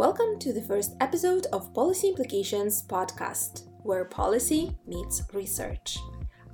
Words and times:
Welcome 0.00 0.38
to 0.38 0.54
the 0.54 0.62
first 0.62 0.96
episode 1.02 1.46
of 1.52 1.74
Policy 1.74 2.08
Implications 2.08 2.82
podcast, 2.82 3.64
where 3.82 4.06
policy 4.06 4.74
meets 4.86 5.22
research. 5.34 5.98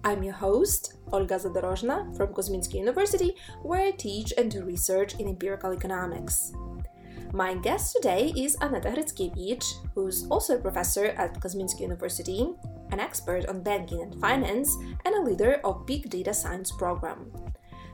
I'm 0.03 0.25
your 0.25 0.35
host, 0.35 0.95
Olga 1.13 1.37
Zadorozhna 1.37 2.17
from 2.17 2.35
Kozminski 2.35 2.75
University, 2.75 3.37
where 3.63 3.83
I 3.83 3.93
teach 3.93 4.33
and 4.37 4.51
do 4.51 4.65
research 4.65 5.15
in 5.21 5.29
empirical 5.29 5.73
economics. 5.73 6.55
My 7.33 7.55
guest 7.55 7.95
today 7.95 8.33
is 8.37 8.57
Aneta 8.61 8.89
Hryckiewicz, 8.89 9.75
who's 9.95 10.27
also 10.27 10.57
a 10.57 10.61
professor 10.61 11.15
at 11.17 11.39
Kozminski 11.41 11.83
University, 11.83 12.53
an 12.91 12.99
expert 12.99 13.47
on 13.47 13.63
banking 13.63 14.03
and 14.03 14.21
finance, 14.21 14.77
and 15.05 15.15
a 15.15 15.23
leader 15.23 15.61
of 15.63 15.87
Big 15.87 16.11
Data 16.11 16.35
Science 16.35 16.73
program. 16.73 17.31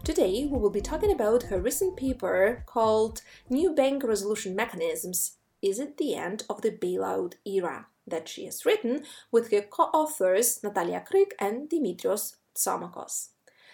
Today, 0.02 0.48
we 0.50 0.58
will 0.58 0.70
be 0.70 0.80
talking 0.80 1.12
about 1.12 1.42
her 1.42 1.60
recent 1.60 1.94
paper 1.98 2.64
called 2.64 3.20
New 3.50 3.74
Bank 3.74 4.02
Resolution 4.02 4.56
Mechanisms 4.56 5.36
Is 5.62 5.78
It 5.78 5.96
the 5.96 6.14
End 6.16 6.44
of 6.50 6.62
the 6.62 6.72
Bailout 6.72 7.34
Era? 7.46 7.86
that 8.06 8.28
she 8.28 8.44
has 8.46 8.64
written 8.64 9.04
with 9.30 9.50
her 9.52 9.62
co 9.62 9.84
authors 9.84 10.60
Natalia 10.62 11.04
Kryg 11.08 11.32
and 11.38 11.68
Dimitrios 11.68 12.36
Tsomocos. 12.54 13.28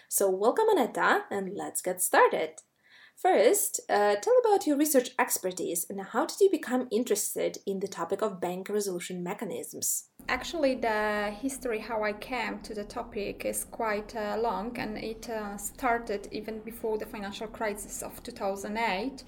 So, 0.07 0.29
welcome, 0.29 0.65
Aneta, 0.71 1.23
and 1.29 1.55
let's 1.55 1.81
get 1.81 2.01
started. 2.01 2.61
First, 3.15 3.81
uh, 3.89 4.15
tell 4.15 4.33
about 4.39 4.65
your 4.65 4.77
research 4.77 5.09
expertise 5.19 5.85
and 5.89 5.99
how 5.99 6.25
did 6.25 6.39
you 6.39 6.49
become 6.49 6.87
interested 6.89 7.57
in 7.65 7.81
the 7.81 7.87
topic 7.87 8.21
of 8.21 8.39
bank 8.39 8.69
resolution 8.69 9.21
mechanisms? 9.21 10.05
Actually, 10.29 10.75
the 10.75 11.35
history 11.41 11.79
how 11.79 12.01
I 12.01 12.13
came 12.13 12.59
to 12.59 12.73
the 12.73 12.85
topic 12.85 13.43
is 13.43 13.65
quite 13.65 14.15
uh, 14.15 14.37
long 14.39 14.77
and 14.77 14.97
it 14.97 15.29
uh, 15.29 15.57
started 15.57 16.29
even 16.31 16.59
before 16.59 16.97
the 16.97 17.05
financial 17.05 17.47
crisis 17.47 18.01
of 18.01 18.23
2008. 18.23 19.23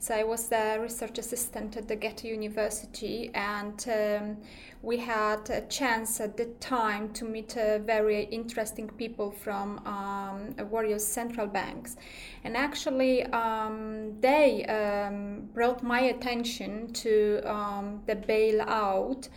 So 0.00 0.14
I 0.14 0.22
was 0.22 0.46
the 0.46 0.78
research 0.80 1.18
assistant 1.18 1.76
at 1.76 1.88
the 1.88 1.96
Goethe 1.96 2.22
University, 2.22 3.32
and 3.34 3.84
um, 3.88 4.36
we 4.80 4.96
had 4.96 5.50
a 5.50 5.62
chance 5.62 6.20
at 6.20 6.36
the 6.36 6.44
time 6.60 7.12
to 7.14 7.24
meet 7.24 7.56
uh, 7.56 7.80
very 7.80 8.22
interesting 8.26 8.88
people 8.90 9.32
from 9.32 9.84
um, 9.86 10.54
various 10.70 11.04
central 11.04 11.48
banks. 11.48 11.96
And 12.44 12.56
actually, 12.56 13.24
um, 13.24 14.20
they 14.20 14.64
um, 14.66 15.48
brought 15.52 15.82
my 15.82 16.02
attention 16.02 16.92
to 16.92 17.40
um, 17.44 18.00
the 18.06 18.14
bailout. 18.14 19.28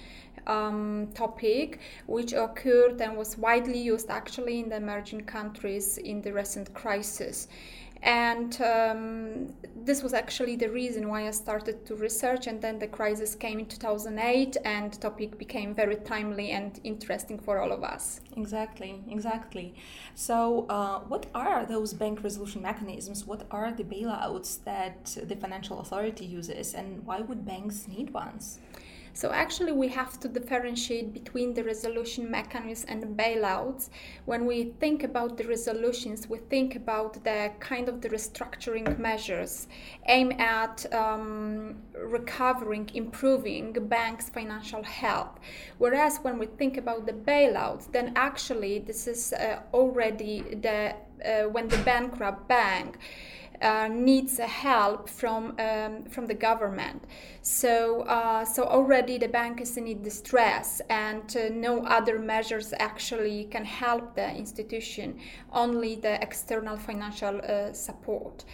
Um, 0.47 1.09
topic 1.13 1.79
which 2.07 2.33
occurred 2.33 2.99
and 2.99 3.15
was 3.15 3.37
widely 3.37 3.77
used 3.77 4.09
actually 4.09 4.59
in 4.59 4.69
the 4.69 4.77
emerging 4.77 5.25
countries 5.25 5.99
in 5.99 6.19
the 6.23 6.33
recent 6.33 6.73
crisis 6.73 7.47
and 8.03 8.59
um, 8.61 9.53
this 9.75 10.01
was 10.01 10.13
actually 10.13 10.55
the 10.55 10.69
reason 10.69 11.07
why 11.07 11.27
I 11.27 11.31
started 11.31 11.85
to 11.85 11.95
research. 11.95 12.47
And 12.47 12.61
then 12.61 12.79
the 12.79 12.87
crisis 12.87 13.35
came 13.35 13.59
in 13.59 13.65
2008, 13.67 14.57
and 14.65 14.91
the 14.93 14.97
topic 14.97 15.37
became 15.37 15.73
very 15.73 15.95
timely 15.97 16.51
and 16.51 16.79
interesting 16.83 17.37
for 17.37 17.59
all 17.59 17.71
of 17.71 17.83
us. 17.83 18.21
Exactly, 18.35 19.03
exactly. 19.09 19.75
So, 20.15 20.65
uh, 20.69 20.99
what 21.01 21.27
are 21.35 21.65
those 21.65 21.93
bank 21.93 22.23
resolution 22.23 22.61
mechanisms? 22.61 23.25
What 23.25 23.45
are 23.51 23.71
the 23.71 23.83
bailouts 23.83 24.63
that 24.63 25.17
the 25.23 25.35
financial 25.35 25.79
authority 25.79 26.25
uses, 26.25 26.73
and 26.73 27.05
why 27.05 27.21
would 27.21 27.45
banks 27.45 27.87
need 27.87 28.11
ones? 28.11 28.59
So 29.13 29.31
actually, 29.31 29.71
we 29.71 29.89
have 29.89 30.19
to 30.21 30.27
differentiate 30.27 31.13
between 31.13 31.53
the 31.53 31.63
resolution 31.63 32.29
mechanisms 32.29 32.85
and 32.87 33.17
bailouts. 33.17 33.89
When 34.25 34.45
we 34.45 34.73
think 34.79 35.03
about 35.03 35.37
the 35.37 35.43
resolutions, 35.45 36.29
we 36.29 36.37
think 36.49 36.75
about 36.75 37.23
the 37.23 37.51
kind 37.59 37.89
of 37.89 38.01
the 38.01 38.09
restructuring 38.09 38.97
measures 38.97 39.67
aim 40.07 40.31
at 40.39 40.91
um, 40.93 41.77
recovering, 41.93 42.89
improving 42.93 43.73
banks' 43.73 44.29
financial 44.29 44.83
health. 44.83 45.39
Whereas 45.77 46.19
when 46.21 46.39
we 46.39 46.45
think 46.45 46.77
about 46.77 47.05
the 47.05 47.13
bailouts, 47.13 47.91
then 47.91 48.13
actually 48.15 48.79
this 48.79 49.07
is 49.07 49.33
uh, 49.33 49.59
already 49.73 50.41
the 50.61 50.95
uh, 51.25 51.43
when 51.49 51.67
the 51.67 51.77
bankrupt 51.77 52.47
bank 52.47 52.97
uh, 53.61 53.87
needs 53.87 54.37
help 54.39 55.09
from 55.09 55.55
um, 55.59 56.03
from 56.05 56.25
the 56.27 56.33
government. 56.33 57.03
So 57.41 58.01
uh, 58.01 58.45
so 58.45 58.63
already 58.63 59.17
the 59.17 59.27
bank 59.27 59.61
is 59.61 59.77
in 59.77 60.01
distress, 60.01 60.81
and 60.89 61.35
uh, 61.35 61.49
no 61.51 61.83
other 61.85 62.19
measures 62.19 62.73
actually 62.79 63.45
can 63.51 63.65
help 63.65 64.15
the 64.15 64.29
institution. 64.35 65.19
Only 65.51 65.95
the 65.95 66.21
external 66.21 66.77
financial 66.77 67.41
uh, 67.41 67.73
support 67.73 68.45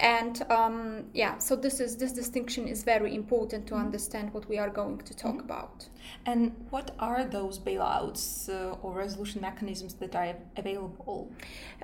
and 0.00 0.42
um, 0.50 1.04
yeah 1.12 1.38
so 1.38 1.54
this 1.54 1.78
is 1.78 1.96
this 1.96 2.12
distinction 2.12 2.66
is 2.66 2.82
very 2.84 3.14
important 3.14 3.66
to 3.66 3.74
mm-hmm. 3.74 3.84
understand 3.84 4.32
what 4.32 4.48
we 4.48 4.58
are 4.58 4.70
going 4.70 4.98
to 4.98 5.14
talk 5.14 5.36
mm-hmm. 5.36 5.50
about 5.50 5.88
and 6.26 6.52
what 6.70 6.94
are 6.98 7.24
those 7.24 7.58
bailouts 7.58 8.48
uh, 8.48 8.76
or 8.82 8.94
resolution 8.94 9.40
mechanisms 9.40 9.94
that 9.94 10.14
are 10.16 10.34
available 10.56 11.30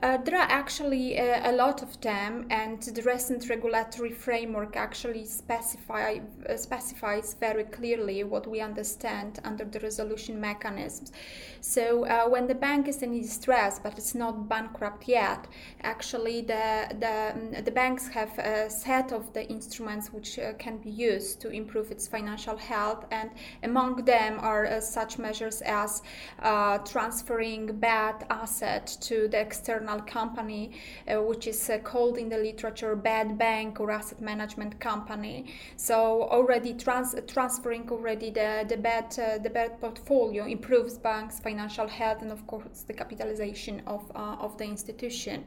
there 0.01 0.37
are 0.37 0.51
actually 0.51 1.17
a 1.19 1.53
lot 1.53 1.83
of 1.83 2.01
them 2.01 2.47
and 2.51 2.66
the 2.95 3.03
recent 3.03 3.49
regulatory 3.49 4.13
framework 4.13 4.77
actually 4.77 5.25
specify 5.25 6.19
uh, 6.49 6.57
specifies 6.57 7.37
very 7.41 7.65
clearly 7.65 8.25
what 8.25 8.47
we 8.47 8.61
understand 8.61 9.41
under 9.45 9.65
the 9.65 9.81
resolution 9.81 10.41
mechanisms. 10.41 11.13
So 11.61 12.05
uh, 12.07 12.29
when 12.29 12.47
the 12.47 12.55
bank 12.55 12.89
is 12.89 13.03
in 13.03 13.21
distress 13.21 13.79
but 13.79 13.99
it's 13.99 14.15
not 14.15 14.49
bankrupt 14.49 15.09
yet 15.09 15.47
actually 15.83 16.43
the 16.43 16.67
the, 17.01 17.33
um, 17.35 17.65
the 17.65 17.71
banks 17.71 18.09
have 18.09 18.39
a 18.39 18.71
set 18.71 19.13
of 19.13 19.33
the 19.33 19.49
instruments 19.49 20.13
which 20.13 20.39
uh, 20.39 20.53
can 20.55 20.79
be 20.79 20.91
used 20.91 21.41
to 21.41 21.49
improve 21.51 21.91
its 21.91 22.07
financial 22.07 22.57
health, 22.57 23.05
and 23.11 23.31
among 23.63 24.05
them 24.05 24.39
are 24.41 24.67
uh, 24.67 24.81
such 24.81 25.19
measures 25.19 25.63
as 25.63 26.03
uh, 26.43 26.79
transferring 26.79 27.67
bad 27.79 28.27
asset 28.31 28.87
to 29.01 29.29
the 29.29 29.41
external 29.41 30.01
company, 30.03 30.73
uh, 31.09 31.23
which 31.23 31.47
is 31.47 31.71
called 31.85 32.17
in 32.19 32.29
the 32.29 32.39
literature 32.57 32.97
bad 32.97 33.37
bank 33.39 33.81
or 33.81 33.91
asset 33.91 34.21
management 34.21 34.81
company. 34.81 35.45
So 35.77 35.97
already 36.37 36.73
trans- 36.75 37.15
transferring 37.27 37.91
already 37.91 38.31
the 38.31 38.65
the 38.69 38.77
bad 38.77 39.11
the 39.47 39.51
bad 39.51 39.81
portfolio 39.81 40.45
improves 40.47 40.99
banks' 40.99 41.39
financial 41.39 41.89
health 41.89 42.23
and 42.23 42.33
of 42.33 42.47
course 42.47 42.85
the 42.89 42.95
capitalization 42.95 43.83
of 43.87 44.03
of 44.15 44.57
the 44.59 44.65
institution. 44.65 45.45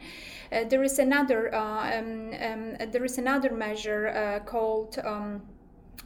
there 0.72 0.84
is 0.84 1.00
another 1.00 1.42
um, 1.56 2.32
um, 2.48 2.64
there 2.94 3.06
is 3.06 3.18
another 3.18 3.52
measure 3.66 4.04
uh, 4.10 4.40
called 4.52 4.98
um, 5.04 5.42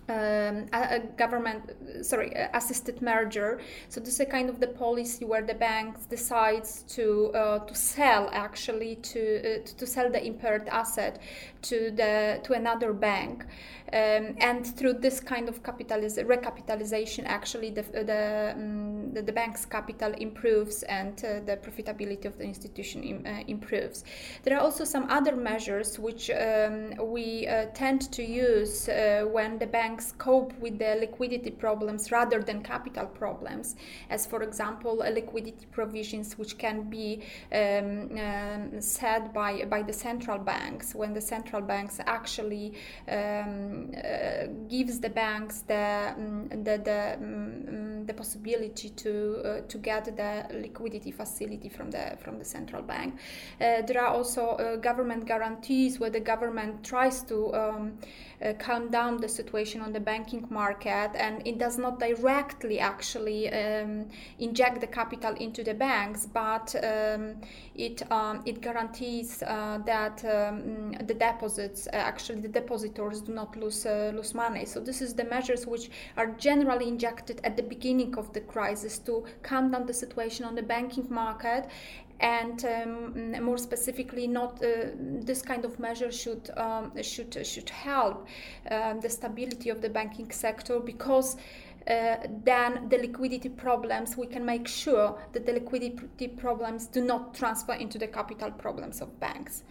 um, 0.09 0.65
a, 0.73 0.99
government 1.17 1.71
sorry 2.01 2.33
assisted 2.53 3.01
merger. 3.01 3.59
So 3.89 3.99
this 3.99 4.15
is 4.15 4.19
a 4.19 4.25
kind 4.25 4.49
of 4.49 4.59
the 4.59 4.67
policy 4.67 5.25
where 5.25 5.43
the 5.43 5.53
bank 5.53 6.09
decides 6.09 6.83
to 6.95 7.31
uh, 7.33 7.59
to 7.59 7.75
sell 7.75 8.29
actually 8.33 8.95
to, 8.97 9.61
uh, 9.61 9.65
to 9.77 9.87
sell 9.87 10.11
the 10.11 10.25
impaired 10.25 10.67
asset 10.69 11.21
to 11.63 11.91
the 11.91 12.39
to 12.43 12.53
another 12.53 12.93
bank. 12.93 13.45
Um, 13.93 14.35
and 14.39 14.65
through 14.65 14.93
this 14.93 15.19
kind 15.19 15.47
of 15.47 15.61
capitaliz- 15.61 16.17
recapitalization 16.17 17.25
actually 17.25 17.69
the 17.69 17.83
the, 17.83 18.53
um, 18.55 19.13
the, 19.13 19.21
the 19.21 19.31
bank's 19.31 19.65
capital 19.65 20.11
improves 20.13 20.81
and 20.83 21.13
uh, 21.23 21.41
the 21.45 21.57
profitability 21.57 22.25
of 22.25 22.37
the 22.39 22.43
institution 22.43 23.03
Im- 23.03 23.25
uh, 23.25 23.43
improves. 23.47 24.03
There 24.43 24.57
are 24.57 24.61
also 24.61 24.83
some 24.83 25.05
other 25.11 25.35
measures 25.35 25.99
which 25.99 26.31
um, 26.31 26.93
we 27.13 27.47
uh, 27.47 27.67
tend 27.75 28.11
to 28.13 28.23
use 28.23 28.89
uh, 28.89 29.25
when 29.31 29.59
the 29.59 29.67
bank 29.67 29.92
banks 29.93 30.13
cope 30.17 30.53
with 30.59 30.79
the 30.79 30.95
liquidity 30.99 31.51
problems 31.51 32.11
rather 32.11 32.41
than 32.41 32.63
capital 32.63 33.05
problems, 33.05 33.75
as 34.09 34.25
for 34.25 34.41
example, 34.41 34.95
liquidity 34.97 35.67
provisions 35.71 36.37
which 36.37 36.57
can 36.57 36.89
be 36.89 37.21
um, 37.51 38.09
um, 38.17 38.81
set 38.81 39.33
by, 39.33 39.65
by 39.65 39.83
the 39.83 39.93
central 39.93 40.39
banks. 40.39 40.95
When 40.95 41.13
the 41.13 41.21
central 41.21 41.61
banks 41.61 41.99
actually 42.07 42.73
um, 43.07 43.91
uh, 43.95 44.47
gives 44.67 44.99
the 44.99 45.09
banks 45.09 45.61
the, 45.61 46.13
um, 46.17 46.49
the, 46.49 46.75
the, 46.89 47.17
the 48.05 48.13
possibility 48.13 48.89
to, 48.89 49.41
uh, 49.43 49.61
to 49.67 49.77
get 49.77 50.05
the 50.15 50.45
liquidity 50.53 51.11
facility 51.11 51.69
from 51.69 51.91
the, 51.91 52.17
from 52.19 52.39
the 52.39 52.45
central 52.45 52.81
bank. 52.81 53.15
Uh, 53.59 53.81
there 53.81 54.01
are 54.01 54.07
also 54.07 54.49
uh, 54.51 54.75
government 54.77 55.25
guarantees 55.25 55.99
where 55.99 56.09
the 56.09 56.19
government 56.19 56.83
tries 56.83 57.21
to 57.23 57.53
um, 57.53 57.97
calm 58.59 58.89
down 58.89 59.17
the 59.17 59.29
situation 59.29 59.79
on 59.79 59.93
the 59.93 59.99
banking 59.99 60.45
market 60.49 61.11
and 61.15 61.41
it 61.47 61.57
does 61.57 61.77
not 61.77 61.97
directly 61.99 62.77
actually 62.77 63.49
um, 63.53 64.05
inject 64.39 64.81
the 64.81 64.87
capital 64.87 65.33
into 65.35 65.63
the 65.63 65.73
banks 65.73 66.25
but 66.25 66.75
um, 66.83 67.35
it 67.75 68.03
um, 68.11 68.41
it 68.45 68.59
guarantees 68.59 69.37
that 69.37 70.23
um, 70.25 70.91
the 71.07 71.13
deposits 71.13 71.87
actually 71.93 72.41
the 72.41 72.49
depositors 72.49 73.21
do 73.21 73.33
not 73.33 73.55
lose 73.55 73.85
lose 73.85 74.33
money 74.33 74.65
so 74.65 74.79
this 74.81 75.01
is 75.01 75.13
the 75.13 75.23
measures 75.23 75.65
which 75.65 75.89
are 76.17 76.27
generally 76.31 76.87
injected 76.87 77.39
at 77.45 77.55
the 77.55 77.63
beginning 77.63 77.92
of 78.17 78.33
the 78.33 78.41
crisis 78.41 78.97
to 78.99 79.23
calm 79.43 79.71
down 79.71 79.85
the 79.85 79.93
situation 79.93 80.45
on 80.45 80.55
the 80.55 80.63
banking 80.63 81.07
market 81.09 81.69
and 82.19 82.63
um, 82.65 83.43
more 83.43 83.57
specifically, 83.57 84.27
not 84.27 84.63
uh, 84.63 84.91
this 84.95 85.41
kind 85.41 85.65
of 85.65 85.79
measure 85.79 86.11
should 86.11 86.49
um, 86.57 86.91
should 87.01 87.45
should 87.45 87.69
help 87.69 88.27
um, 88.71 89.01
the 89.01 89.09
stability 89.09 89.69
of 89.69 89.81
the 89.81 89.89
banking 89.89 90.31
sector 90.31 90.79
because. 90.79 91.37
Uh, 91.85 92.15
then 92.45 92.87
the 92.87 92.97
liquidity 92.97 93.49
problems, 93.49 94.15
we 94.15 94.25
can 94.25 94.45
make 94.45 94.69
sure 94.69 95.19
that 95.33 95.45
the 95.45 95.51
liquidity 95.51 96.29
problems 96.29 96.87
do 96.87 97.01
not 97.01 97.35
transfer 97.35 97.73
into 97.73 97.97
the 97.97 98.07
capital 98.07 98.49
problems 98.51 99.01
of 99.01 99.19
banks. 99.19 99.63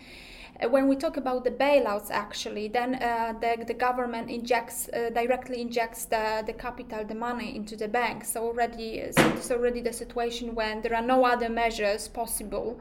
Uh, 0.60 0.68
when 0.68 0.86
we 0.86 0.96
talk 0.96 1.16
about 1.16 1.44
the 1.44 1.50
bailouts, 1.50 2.10
actually, 2.10 2.68
then 2.68 2.94
uh, 2.96 3.32
the, 3.40 3.64
the 3.64 3.74
government 3.74 4.30
injects 4.30 4.88
uh, 4.90 5.10
directly 5.10 5.60
injects 5.60 6.04
the, 6.04 6.42
the 6.46 6.52
capital, 6.52 7.04
the 7.04 7.14
money 7.14 7.56
into 7.56 7.76
the 7.76 7.88
banks. 7.88 8.32
So 8.32 8.44
already, 8.44 8.98
it's 8.98 9.50
already 9.50 9.80
the 9.80 9.92
situation 9.92 10.54
when 10.54 10.82
there 10.82 10.94
are 10.94 11.02
no 11.02 11.24
other 11.24 11.48
measures 11.48 12.08
possible 12.08 12.78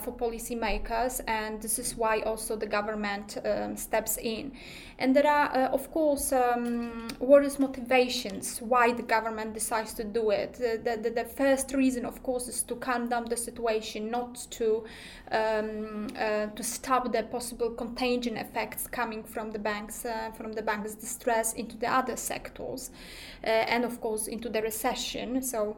for 0.00 0.12
policymakers, 0.12 1.22
and 1.26 1.60
this 1.62 1.78
is 1.78 1.96
why 1.96 2.20
also 2.20 2.54
the 2.56 2.66
government 2.66 3.38
um, 3.44 3.74
steps 3.74 4.18
in. 4.18 4.52
And 4.98 5.16
there 5.16 5.26
are, 5.26 5.48
of 5.72 5.90
course, 5.90 6.30
um, 6.32 7.08
various 7.20 7.58
motivations 7.58 8.60
why 8.60 8.92
the 8.92 9.02
government 9.02 9.54
decides 9.54 9.94
to 9.94 10.04
do 10.04 10.30
it. 10.30 10.54
The, 10.54 10.98
the, 11.02 11.10
the, 11.10 11.24
first 11.24 11.72
reason, 11.72 12.04
of 12.04 12.22
course, 12.22 12.48
is 12.48 12.62
to 12.64 12.76
calm 12.76 13.08
down 13.08 13.24
the 13.24 13.36
situation, 13.36 14.10
not 14.10 14.46
to 14.50 14.84
um, 15.30 16.08
uh, 16.16 16.46
to 16.46 16.62
stop 16.62 16.91
the 17.00 17.22
possible 17.24 17.70
contagion 17.70 18.36
effects 18.36 18.86
coming 18.86 19.24
from 19.24 19.50
the 19.50 19.58
banks, 19.58 20.04
uh, 20.04 20.30
from 20.36 20.52
the 20.52 20.62
banks' 20.62 20.94
distress 20.94 21.52
into 21.54 21.76
the 21.76 21.86
other 21.86 22.16
sectors, 22.16 22.90
uh, 23.44 23.46
and 23.46 23.84
of 23.84 24.00
course 24.00 24.26
into 24.26 24.48
the 24.48 24.62
recession. 24.62 25.42
So 25.42 25.76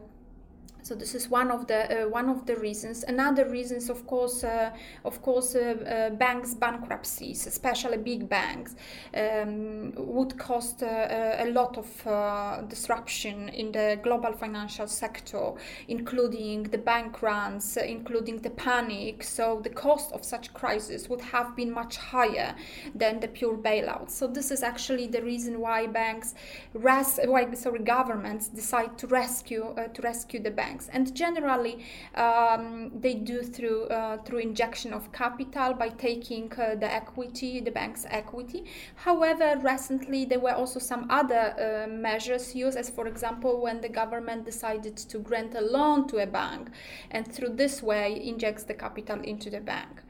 so 0.84 0.94
this 0.94 1.14
is 1.14 1.30
one 1.30 1.50
of 1.50 1.66
the 1.66 2.02
uh, 2.02 2.08
one 2.10 2.28
of 2.28 2.44
the 2.44 2.56
reasons. 2.56 3.04
Another 3.08 3.48
reasons, 3.48 3.88
of 3.88 4.06
course, 4.06 4.44
uh, 4.44 4.70
of 5.06 5.22
course, 5.22 5.54
uh, 5.54 5.60
uh 5.60 6.10
banks 6.10 6.52
bankruptcies, 6.52 7.46
especially 7.46 7.96
big 7.96 8.28
banks, 8.28 8.76
um, 9.16 9.94
would 9.96 10.36
cause 10.36 10.74
uh, 10.82 10.86
uh, 10.86 11.44
a 11.46 11.48
lot 11.52 11.78
of 11.78 12.68
disruption 12.68 13.48
in 13.48 13.72
the 13.72 13.98
global 14.02 14.34
financial 14.34 14.86
sector, 14.86 15.54
including 15.88 16.64
the 16.64 16.76
bank 16.76 17.22
runs, 17.22 17.78
including 17.78 18.42
the 18.42 18.50
panic. 18.50 19.22
So 19.22 19.60
the 19.64 19.70
cost 19.70 20.12
of 20.12 20.22
such 20.22 20.52
crisis 20.52 21.08
would 21.08 21.22
have 21.22 21.56
been 21.56 21.72
much 21.72 21.96
higher 21.96 22.54
than 22.94 23.20
the 23.20 23.28
pure 23.28 23.56
bailout. 23.56 24.10
So 24.10 24.26
this 24.26 24.50
is 24.50 24.62
actually 24.62 25.06
the 25.06 25.22
reason 25.22 25.60
why 25.60 25.86
banks, 25.86 26.34
res- 26.74 27.20
why 27.24 27.50
sorry, 27.54 27.78
governments 27.78 28.48
decide 28.48 28.98
to 28.98 29.06
rescue 29.06 29.74
to 29.94 30.02
rescue 30.02 30.40
the 30.42 30.50
banks 30.50 30.73
banks, 30.74 30.88
and 30.92 31.14
generally 31.14 31.84
um, 32.14 32.90
they 33.00 33.14
do 33.14 33.42
through 33.42 33.84
uh, 33.84 34.18
through 34.24 34.38
injection 34.38 34.92
of 34.92 35.12
capital 35.12 35.74
by 35.74 35.88
taking 35.88 36.52
uh, 36.52 36.74
the 36.74 36.92
equity, 36.92 37.60
the 37.60 37.70
bank's 37.70 38.06
equity. 38.10 38.64
However, 38.96 39.58
recently 39.62 40.24
there 40.24 40.40
were 40.40 40.54
also 40.54 40.80
some 40.80 41.06
other 41.10 41.54
uh, 41.58 41.88
measures 41.88 42.54
used, 42.54 42.76
as 42.76 42.90
for 42.90 43.06
example, 43.06 43.60
when 43.60 43.80
the 43.80 43.88
government 43.88 44.44
decided 44.44 44.96
to 44.96 45.18
grant 45.18 45.54
a 45.54 45.60
loan 45.60 46.06
to 46.08 46.18
a 46.18 46.26
bank, 46.26 46.68
and 47.10 47.30
through 47.30 47.54
this 47.56 47.82
way 47.82 48.20
injects 48.22 48.64
the 48.64 48.74
capital 48.74 49.20
into 49.20 49.50
the 49.50 49.60
bank. 49.60 50.02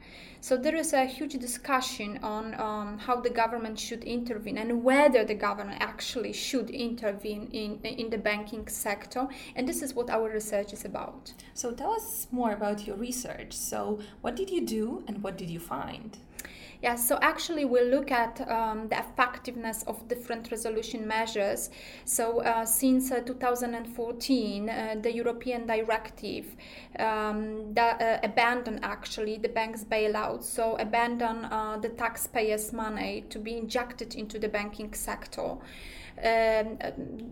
So 0.45 0.55
there 0.55 0.75
is 0.75 0.93
a 0.93 1.05
huge 1.05 1.33
discussion 1.39 2.19
on 2.21 2.53
um, 2.61 2.99
how 2.99 3.19
the 3.19 3.31
government 3.31 3.79
should 3.79 4.03
intervene 4.03 4.59
and 4.59 4.83
whether 4.83 5.25
the 5.25 5.33
government 5.33 5.81
actually 5.81 6.33
should 6.33 6.69
intervene 6.69 7.49
in, 7.51 7.79
in 7.81 8.11
the 8.11 8.19
banking 8.19 8.67
sector. 8.67 9.27
And 9.55 9.67
this 9.67 9.81
is 9.81 9.95
what 9.95 10.11
our 10.11 10.29
research 10.29 10.71
is 10.71 10.85
about. 10.85 11.33
So 11.55 11.71
tell 11.71 11.93
us 11.93 12.27
more 12.29 12.51
about 12.51 12.85
your 12.85 12.95
research. 12.95 13.53
So, 13.53 13.97
what 14.21 14.35
did 14.35 14.51
you 14.51 14.63
do 14.63 15.03
and 15.07 15.23
what 15.23 15.35
did 15.35 15.49
you 15.49 15.59
find? 15.59 16.15
Yeah, 16.81 16.95
so 16.95 17.17
actually 17.21 17.65
we 17.65 17.81
look 17.81 18.11
at 18.11 18.47
um, 18.49 18.87
the 18.89 18.99
effectiveness 18.99 19.83
of 19.83 20.07
different 20.07 20.51
resolution 20.51 21.07
measures. 21.07 21.69
So 22.03 22.41
uh, 22.41 22.65
since 22.65 23.11
uh, 23.11 23.21
2014, 23.21 24.69
uh, 24.69 24.95
the 25.01 25.11
European 25.11 25.65
directive 25.65 26.55
um, 26.99 27.73
that 27.73 28.01
uh, 28.01 28.19
abandoned 28.23 28.79
actually 28.83 29.37
the 29.37 29.49
bank's 29.49 29.83
bailout, 29.83 30.43
so 30.43 30.75
abandon 30.77 31.45
uh, 31.45 31.77
the 31.81 31.89
taxpayers' 31.89 32.73
money 32.73 33.23
to 33.29 33.39
be 33.39 33.57
injected 33.57 34.15
into 34.15 34.37
the 34.37 34.49
banking 34.49 34.93
sector. 34.93 35.57
Um, 36.23 36.77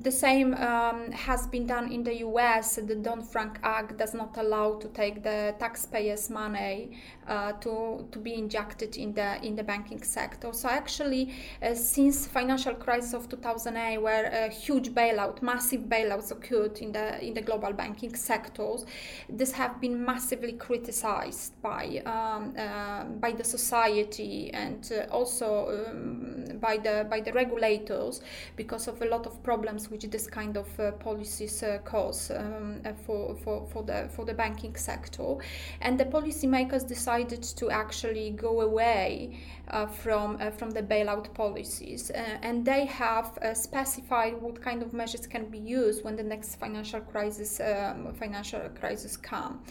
the 0.02 0.12
same 0.12 0.54
um, 0.56 1.10
has 1.14 1.48
been 1.48 1.66
done 1.66 1.90
in 1.90 2.04
the 2.04 2.18
US. 2.18 2.76
The 2.76 2.96
Dodd 2.96 3.26
Frank 3.26 3.60
Act 3.64 3.98
does 3.98 4.14
not 4.14 4.36
allow 4.38 4.78
to 4.80 4.88
take 4.90 5.24
the 5.24 5.56
taxpayers' 5.58 6.30
money 6.30 6.92
uh, 7.26 7.54
to 7.54 8.06
to 8.12 8.20
be 8.20 8.34
injected 8.34 8.98
in 8.98 9.14
the 9.14 9.42
in 9.42 9.56
the 9.56 9.64
banking 9.64 10.04
sector. 10.04 10.52
So 10.52 10.68
actually, 10.68 11.34
uh, 11.62 11.74
since 11.76 12.28
financial 12.28 12.76
crisis 12.76 13.14
of 13.14 13.30
2008, 13.30 14.00
where 14.00 14.26
a 14.26 14.50
huge 14.50 14.90
bailout, 14.90 15.42
massive 15.42 15.84
bailouts 15.84 16.32
occurred 16.32 16.80
in 16.80 16.92
the 16.92 17.24
in 17.24 17.34
the 17.34 17.42
global 17.42 17.72
banking 17.72 18.16
sectors, 18.16 18.86
this 19.30 19.54
have 19.54 19.80
been 19.80 20.04
massively 20.04 20.54
criticized 20.54 21.54
by 21.62 22.02
um, 22.06 22.54
uh, 22.58 23.06
by 23.06 23.32
the 23.32 23.46
society 23.46 24.52
and 24.54 24.92
also 25.10 25.88
um, 25.88 26.60
by 26.60 26.76
the 26.76 27.08
by 27.10 27.22
the 27.22 27.32
regulators 27.32 28.22
because 28.58 28.73
because 28.74 28.88
of 28.88 29.00
a 29.04 29.06
lot 29.06 29.28
of 29.28 29.44
problems 29.44 29.92
which 29.92 30.04
this 30.10 30.26
kind 30.26 30.58
of 30.58 30.68
uh, 30.80 30.92
policies 30.94 31.62
uh, 31.62 31.78
cause 31.86 32.32
um, 32.32 32.82
uh, 32.84 32.92
for, 33.06 33.36
for, 33.36 33.68
for, 33.68 33.84
the, 33.84 34.10
for 34.16 34.26
the 34.26 34.34
banking 34.34 34.76
sector. 34.76 35.36
And 35.80 36.00
the 36.00 36.06
policymakers 36.06 36.88
decided 36.88 37.44
to 37.44 37.70
actually 37.70 38.32
go 38.32 38.62
away 38.62 39.38
uh, 39.68 39.86
from, 39.86 40.38
uh, 40.42 40.50
from 40.50 40.72
the 40.72 40.82
bailout 40.82 41.32
policies. 41.36 42.10
And 42.10 42.66
they 42.66 42.86
have 42.88 43.38
specified 43.54 44.42
what 44.42 44.60
kind 44.60 44.82
of 44.82 44.92
measures 44.92 45.28
can 45.28 45.46
be 45.52 45.60
used 45.60 46.04
when 46.04 46.16
the 46.16 46.24
next 46.24 46.56
financial 46.56 47.00
crisis, 47.00 47.60
um, 47.60 48.12
financial 48.16 48.62
crisis 48.80 49.16
come. 49.16 49.62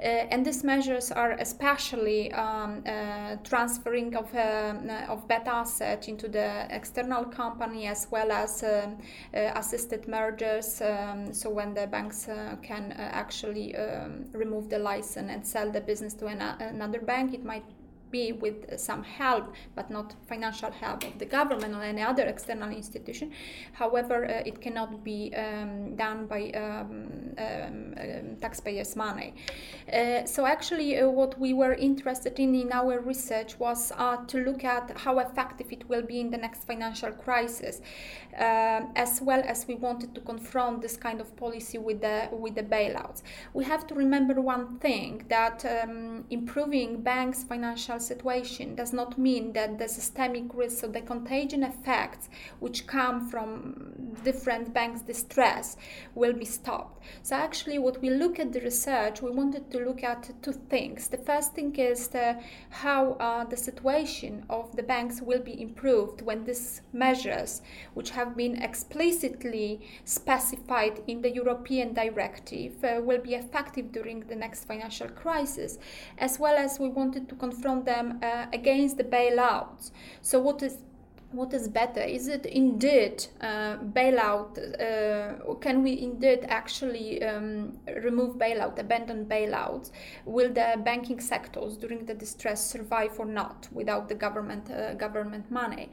And 0.00 0.46
these 0.46 0.62
measures 0.62 1.10
are 1.10 1.32
especially 1.32 2.32
um, 2.32 2.84
transferring 3.42 4.14
of, 4.14 4.32
uh, 4.32 4.74
of 5.08 5.26
bad 5.26 5.48
asset 5.48 6.08
into 6.08 6.28
the 6.28 6.66
external 6.70 7.24
company 7.24 7.88
as 7.88 8.06
well 8.10 8.30
as 8.44 8.62
um, 8.62 8.98
assisted 9.32 10.08
mergers. 10.08 10.80
Um, 10.80 11.32
so 11.32 11.50
when 11.50 11.74
the 11.74 11.86
banks 11.86 12.28
can 12.62 12.92
actually 12.92 13.76
um, 13.76 14.26
remove 14.32 14.68
the 14.68 14.78
license 14.78 15.30
and 15.30 15.46
sell 15.46 15.70
the 15.70 15.80
business 15.80 16.14
to 16.14 16.26
an, 16.26 16.40
another 16.60 17.00
bank, 17.00 17.34
it 17.34 17.44
might 17.44 17.64
be 18.10 18.32
with 18.32 18.78
some 18.78 19.02
help, 19.02 19.54
but 19.74 19.90
not 19.90 20.14
financial 20.26 20.70
help 20.70 21.04
of 21.04 21.18
the 21.18 21.26
government 21.26 21.74
or 21.74 21.82
any 21.82 22.02
other 22.02 22.24
external 22.24 22.70
institution. 22.70 23.32
However, 23.72 24.24
uh, 24.24 24.42
it 24.46 24.60
cannot 24.60 25.04
be 25.04 25.34
um, 25.34 25.96
done 25.96 26.26
by 26.26 26.50
um, 26.50 27.34
um, 27.38 27.94
um 27.98 28.36
taxpayers' 28.40 28.96
money. 28.96 29.34
Uh, 29.92 30.24
so, 30.24 30.46
actually, 30.46 30.98
uh, 30.98 31.08
what 31.08 31.38
we 31.38 31.52
were 31.52 31.74
interested 31.74 32.38
in 32.38 32.54
in 32.54 32.72
our 32.72 33.00
research 33.00 33.58
was 33.58 33.92
uh, 33.96 34.16
to 34.26 34.38
look 34.38 34.64
at 34.64 34.96
how 34.98 35.18
effective 35.18 35.66
it 35.70 35.88
will 35.88 36.02
be 36.02 36.20
in 36.20 36.30
the 36.30 36.36
next 36.36 36.64
financial 36.64 37.12
crisis, 37.12 37.80
um, 38.36 38.92
as 38.96 39.20
well 39.20 39.42
as 39.44 39.66
we 39.66 39.74
wanted 39.74 40.14
to 40.14 40.20
confront 40.20 40.82
this 40.82 40.96
kind 40.96 41.20
of 41.20 41.34
policy 41.36 41.78
with 41.78 42.00
the 42.00 42.28
with 42.32 42.54
the 42.54 42.62
bailouts. 42.62 43.22
We 43.54 43.64
have 43.64 43.86
to 43.88 43.94
remember 43.94 44.40
one 44.40 44.78
thing 44.78 45.24
that 45.28 45.64
um, 45.64 46.24
improving 46.30 47.02
banks' 47.02 47.44
financial 47.44 47.97
situation 48.00 48.74
does 48.74 48.92
not 48.92 49.18
mean 49.18 49.52
that 49.52 49.78
the 49.78 49.88
systemic 49.88 50.54
risks 50.54 50.84
or 50.84 50.88
the 50.88 51.00
contagion 51.00 51.62
effects 51.62 52.28
which 52.60 52.86
come 52.86 53.28
from 53.28 54.16
different 54.24 54.72
banks' 54.72 55.02
distress 55.02 55.76
will 56.14 56.32
be 56.32 56.44
stopped. 56.44 57.02
So, 57.22 57.36
actually, 57.36 57.78
what 57.78 58.00
we 58.00 58.10
look 58.10 58.38
at 58.38 58.52
the 58.52 58.60
research, 58.60 59.22
we 59.22 59.30
wanted 59.30 59.70
to 59.70 59.78
look 59.78 60.02
at 60.02 60.30
two 60.42 60.52
things. 60.52 61.08
The 61.08 61.18
first 61.18 61.54
thing 61.54 61.74
is 61.76 62.08
the, 62.08 62.38
how 62.70 63.12
uh, 63.12 63.44
the 63.44 63.56
situation 63.56 64.44
of 64.50 64.74
the 64.76 64.82
banks 64.82 65.20
will 65.20 65.40
be 65.40 65.60
improved 65.60 66.22
when 66.22 66.44
these 66.44 66.82
measures, 66.92 67.62
which 67.94 68.10
have 68.10 68.36
been 68.36 68.60
explicitly 68.62 69.80
specified 70.04 71.02
in 71.06 71.22
the 71.22 71.30
European 71.30 71.94
directive, 71.94 72.84
uh, 72.84 73.00
will 73.02 73.20
be 73.20 73.34
effective 73.34 73.92
during 73.92 74.20
the 74.20 74.36
next 74.36 74.64
financial 74.64 75.08
crisis, 75.08 75.78
as 76.18 76.38
well 76.38 76.56
as 76.56 76.78
we 76.78 76.88
wanted 76.88 77.28
to 77.28 77.34
confront 77.34 77.84
them 77.92 78.06
uh, 78.22 78.46
against 78.52 78.94
the 79.00 79.04
bailouts. 79.16 79.90
So, 80.22 80.34
what 80.46 80.62
is 80.62 80.76
what 81.30 81.52
is 81.52 81.68
better? 81.68 82.00
Is 82.00 82.26
it 82.28 82.46
indeed 82.46 83.26
uh, 83.40 83.76
bailout? 83.96 84.52
Uh, 84.58 85.54
can 85.64 85.82
we 85.82 85.92
indeed 86.00 86.40
actually 86.48 87.22
um, 87.22 87.78
remove 88.02 88.36
bailout, 88.38 88.78
abandon 88.78 89.26
bailouts? 89.26 89.90
Will 90.24 90.52
the 90.60 90.80
banking 90.84 91.20
sectors 91.20 91.76
during 91.76 92.06
the 92.06 92.14
distress 92.14 92.60
survive 92.64 93.20
or 93.20 93.26
not 93.26 93.68
without 93.72 94.08
the 94.08 94.14
government 94.14 94.70
uh, 94.70 94.94
government 94.94 95.50
money? 95.50 95.90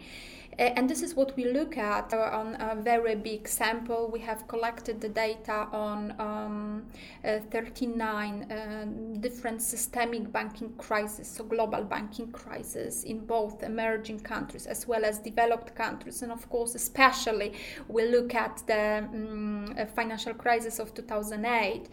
And 0.58 0.90
this 0.90 1.04
is 1.04 1.16
what 1.16 1.36
we 1.36 1.44
look 1.52 1.78
at 1.78 2.14
uh, 2.14 2.30
on 2.32 2.56
a 2.56 2.76
very 2.82 3.16
big 3.16 3.46
sample. 3.46 4.10
We 4.12 4.20
have 4.22 4.48
collected 4.48 5.02
the 5.02 5.10
data 5.10 5.68
on 5.74 6.16
um, 6.18 6.86
uh, 7.26 7.40
39 7.52 8.52
uh, 8.52 8.86
different 9.20 9.62
systemic 9.62 10.32
banking 10.32 10.74
crises, 10.78 11.28
so 11.28 11.44
global 11.44 11.84
banking 11.84 12.32
crises 12.32 13.04
in 13.04 13.26
both 13.26 13.64
emerging 13.64 14.22
countries 14.22 14.66
as 14.66 14.88
well 14.88 15.04
as 15.04 15.20
developed 15.20 15.76
countries. 15.76 16.22
And 16.22 16.32
of 16.32 16.50
course, 16.50 16.74
especially 16.74 17.52
we 17.90 18.08
look 18.08 18.34
at 18.34 18.64
the 18.66 19.00
um, 19.12 19.76
financial 19.94 20.34
crisis 20.34 20.80
of 20.80 20.94
2008. 20.94 21.90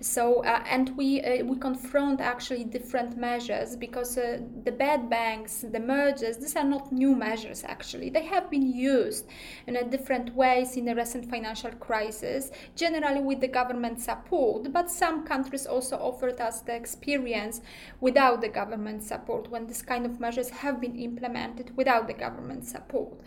So, 0.00 0.42
and 0.42 0.96
we, 0.96 1.20
we 1.42 1.58
confront 1.58 2.22
actually 2.22 2.64
different 2.64 3.18
measures 3.18 3.76
because 3.76 4.14
the 4.14 4.74
bad 4.78 5.10
banks, 5.10 5.66
the 5.70 5.80
mergers, 5.80 6.38
these 6.38 6.56
are 6.56 6.64
not 6.64 6.90
new 6.92 7.14
measures 7.14 7.62
actually 7.64 8.05
they 8.10 8.24
have 8.24 8.50
been 8.50 8.66
used 8.72 9.26
in 9.66 9.90
different 9.90 10.34
ways 10.34 10.76
in 10.76 10.84
the 10.84 10.94
recent 10.94 11.28
financial 11.30 11.70
crisis, 11.72 12.50
generally 12.74 13.20
with 13.20 13.40
the 13.40 13.48
government 13.48 14.00
support, 14.00 14.72
but 14.72 14.90
some 14.90 15.24
countries 15.24 15.66
also 15.66 15.96
offered 15.96 16.40
us 16.40 16.60
the 16.60 16.74
experience 16.74 17.60
without 18.00 18.40
the 18.40 18.48
government 18.48 19.02
support 19.02 19.50
when 19.50 19.66
this 19.66 19.82
kind 19.82 20.06
of 20.06 20.20
measures 20.20 20.50
have 20.50 20.80
been 20.80 20.96
implemented 20.96 21.76
without 21.76 22.06
the 22.06 22.14
government 22.14 22.66
support. 22.66 23.20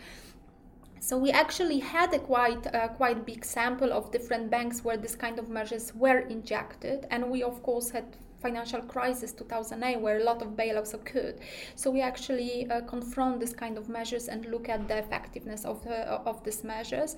So 1.02 1.16
we 1.16 1.30
actually 1.30 1.78
had 1.78 2.12
a 2.12 2.18
quite 2.18 2.66
uh, 2.74 2.88
quite 2.88 3.24
big 3.24 3.44
sample 3.44 3.90
of 3.90 4.12
different 4.12 4.50
banks 4.50 4.84
where 4.84 4.98
this 4.98 5.16
kind 5.16 5.38
of 5.38 5.48
measures 5.48 5.94
were 5.94 6.18
injected, 6.18 7.06
and 7.10 7.30
we 7.30 7.42
of 7.42 7.62
course 7.62 7.90
had 7.90 8.16
financial 8.40 8.80
crisis 8.82 9.32
2008 9.32 10.00
where 10.00 10.18
a 10.18 10.24
lot 10.24 10.42
of 10.42 10.48
bailouts 10.56 10.94
occurred. 10.94 11.38
So 11.76 11.90
we 11.90 12.00
actually 12.00 12.68
uh, 12.70 12.80
confront 12.82 13.40
this 13.40 13.52
kind 13.52 13.78
of 13.78 13.88
measures 13.88 14.28
and 14.28 14.46
look 14.46 14.68
at 14.68 14.88
the 14.88 14.98
effectiveness 14.98 15.64
of, 15.64 15.86
uh, 15.86 16.20
of 16.24 16.42
these 16.44 16.64
measures. 16.64 17.16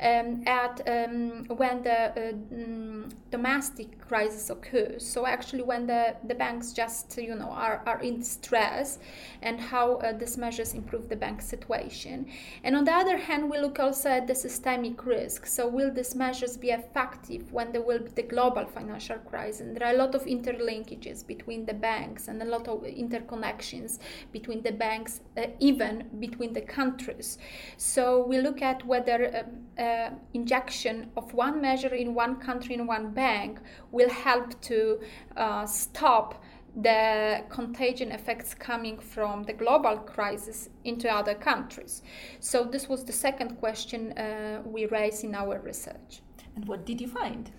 Um, 0.00 0.42
at 0.46 0.80
um, 0.86 1.46
when 1.56 1.82
the 1.82 2.34
um, 2.52 3.08
domestic 3.30 4.00
crisis 4.00 4.50
occurs 4.50 5.04
so 5.04 5.26
actually 5.26 5.62
when 5.62 5.86
the, 5.86 6.16
the 6.24 6.34
banks 6.34 6.72
just 6.72 7.16
you 7.18 7.34
know 7.34 7.50
are, 7.50 7.82
are 7.86 8.00
in 8.00 8.22
stress 8.22 8.98
and 9.42 9.60
how 9.60 9.96
uh, 9.96 10.12
these 10.12 10.36
measures 10.36 10.74
improve 10.74 11.08
the 11.08 11.16
bank 11.16 11.40
situation. 11.40 12.26
And 12.64 12.76
on 12.76 12.84
the 12.84 12.92
other 12.92 13.16
hand 13.16 13.50
we 13.50 13.58
look 13.58 13.78
also 13.78 14.10
at 14.10 14.26
the 14.26 14.34
systemic 14.34 15.04
risk. 15.04 15.46
So 15.46 15.66
will 15.68 15.92
these 15.92 16.14
measures 16.14 16.56
be 16.56 16.70
effective 16.70 17.52
when 17.52 17.72
there 17.72 17.82
will 17.82 18.00
be 18.00 18.10
the 18.10 18.22
global 18.22 18.66
financial 18.66 19.18
crisis? 19.18 19.60
And 19.60 19.76
there 19.76 19.88
are 19.88 19.94
a 19.94 19.98
lot 19.98 20.14
of 20.14 20.26
inter 20.26 20.52
interlinkages 20.58 21.26
between 21.26 21.66
the 21.66 21.74
banks 21.74 22.28
and 22.28 22.42
a 22.42 22.44
lot 22.44 22.68
of 22.68 22.82
interconnections 22.82 23.98
between 24.32 24.62
the 24.62 24.72
banks, 24.72 25.20
uh, 25.36 25.46
even 25.58 26.08
between 26.18 26.52
the 26.52 26.60
countries. 26.60 27.38
So 27.76 28.24
we 28.26 28.38
look 28.40 28.62
at 28.62 28.84
whether 28.86 29.44
uh, 29.78 29.82
uh, 29.82 30.10
injection 30.34 31.10
of 31.16 31.32
one 31.34 31.60
measure 31.60 31.94
in 31.94 32.14
one 32.14 32.36
country 32.36 32.74
in 32.74 32.86
one 32.86 33.12
bank 33.12 33.60
will 33.92 34.10
help 34.10 34.60
to 34.62 35.00
uh, 35.36 35.66
stop 35.66 36.42
the 36.76 37.42
contagion 37.48 38.12
effects 38.12 38.54
coming 38.54 38.98
from 38.98 39.42
the 39.44 39.52
global 39.52 39.96
crisis 39.96 40.68
into 40.84 41.08
other 41.12 41.34
countries. 41.34 42.02
So, 42.40 42.64
this 42.64 42.88
was 42.88 43.04
the 43.04 43.12
second 43.12 43.56
question 43.58 44.12
uh, 44.12 44.62
we 44.64 44.86
raised 44.86 45.24
in 45.24 45.34
our 45.34 45.58
research. 45.58 46.20
And 46.54 46.68
what 46.68 46.84
did 46.84 47.00
you 47.00 47.08
find? 47.08 47.50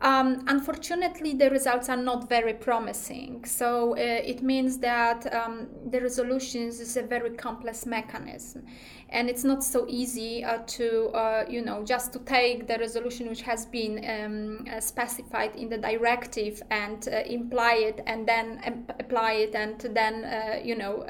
Um, 0.00 0.44
unfortunately, 0.46 1.34
the 1.34 1.50
results 1.50 1.88
are 1.88 1.96
not 1.96 2.28
very 2.28 2.54
promising. 2.54 3.44
So 3.44 3.94
uh, 3.94 3.96
it 3.96 4.42
means 4.42 4.78
that 4.78 5.32
um, 5.34 5.66
the 5.90 6.00
resolutions 6.00 6.78
is 6.78 6.96
a 6.96 7.02
very 7.02 7.30
complex 7.30 7.84
mechanism, 7.84 8.64
and 9.08 9.28
it's 9.28 9.42
not 9.42 9.64
so 9.64 9.86
easy 9.88 10.44
uh, 10.44 10.58
to, 10.66 11.08
uh, 11.08 11.44
you 11.48 11.62
know, 11.62 11.84
just 11.84 12.12
to 12.12 12.20
take 12.20 12.68
the 12.68 12.78
resolution 12.78 13.28
which 13.28 13.42
has 13.42 13.66
been 13.66 14.04
um, 14.08 14.64
uh, 14.72 14.78
specified 14.78 15.56
in 15.56 15.68
the 15.68 15.78
directive 15.78 16.62
and 16.70 17.08
uh, 17.08 17.22
imply 17.26 17.74
it, 17.74 18.00
and 18.06 18.24
then 18.28 18.84
apply 19.00 19.32
it, 19.32 19.54
and 19.56 19.80
then, 19.80 20.24
uh, 20.24 20.60
you 20.62 20.76
know, 20.76 21.04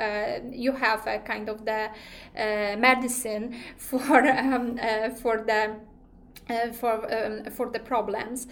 you 0.50 0.73
have 0.73 1.07
a 1.07 1.18
kind 1.18 1.50
of 1.50 1.66
the 1.66 1.90
medicine 2.78 3.54
for 3.76 4.26
um, 4.26 4.78
for 5.21 5.45
the 5.47 5.76
for 6.73 7.12
um, 7.12 7.45
for 7.50 7.69
the 7.71 7.78
problems, 7.78 8.47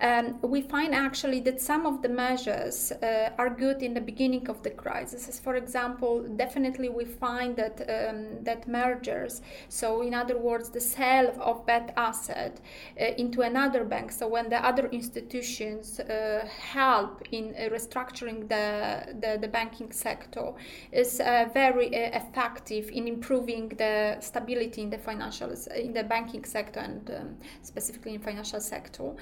um, 0.00 0.38
we 0.42 0.60
find 0.62 0.94
actually 0.94 1.40
that 1.40 1.60
some 1.60 1.86
of 1.86 2.02
the 2.02 2.08
measures 2.08 2.92
uh, 2.92 3.30
are 3.38 3.50
good 3.50 3.82
in 3.82 3.94
the 3.94 4.00
beginning 4.00 4.48
of 4.48 4.62
the 4.62 4.70
crisis. 4.70 5.28
As 5.28 5.38
for 5.38 5.56
example, 5.56 6.22
definitely 6.36 6.88
we 6.88 7.04
find 7.04 7.56
that 7.56 7.80
um, 7.80 8.44
that 8.44 8.68
mergers, 8.68 9.40
so 9.68 10.02
in 10.02 10.14
other 10.14 10.38
words, 10.38 10.68
the 10.70 10.80
sale 10.80 11.34
of 11.40 11.64
bad 11.66 11.92
asset 11.96 12.60
uh, 13.00 13.04
into 13.16 13.42
another 13.42 13.84
bank. 13.84 14.12
So 14.12 14.28
when 14.28 14.48
the 14.48 14.64
other 14.64 14.86
institutions 14.88 16.00
uh, 16.00 16.46
help 16.60 17.22
in 17.32 17.54
uh, 17.54 17.68
restructuring 17.70 18.48
the, 18.48 19.14
the, 19.20 19.38
the 19.40 19.48
banking 19.48 19.92
sector, 19.92 20.52
is 20.92 21.20
uh, 21.20 21.48
very 21.52 21.88
effective 21.88 22.90
in 22.90 23.08
improving 23.08 23.68
the 23.68 24.18
stability 24.20 24.82
in 24.82 24.90
the 24.90 24.98
financial 24.98 25.50
in 25.74 25.92
the 25.92 26.04
banking 26.04 26.44
sector 26.44 26.80
and 26.80 27.10
um, 27.10 27.36
specifically 27.62 28.14
in 28.14 28.20
financial 28.20 28.60
sector. 28.60 29.14